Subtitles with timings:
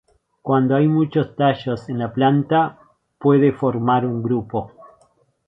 [0.41, 2.79] Cuando hay muchos tallos en la planta
[3.19, 4.71] puede formar un grupo.